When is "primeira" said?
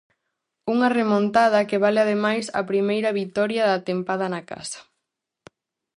2.71-3.15